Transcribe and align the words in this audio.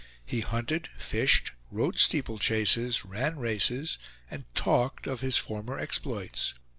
He 0.25 0.39
hunted, 0.39 0.87
fished, 0.97 1.51
rode 1.69 1.99
steeple 1.99 2.39
chases, 2.39 3.05
ran 3.05 3.37
races, 3.37 3.99
and 4.31 4.45
talked 4.55 5.05
of 5.05 5.21
his 5.21 5.37
former 5.37 5.77
exploits. 5.77 6.55